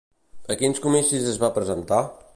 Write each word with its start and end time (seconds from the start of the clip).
A 0.55 0.57
quins 0.61 0.81
comicis 0.87 1.29
es 1.35 1.39
va 1.45 1.53
presentar? 1.59 2.05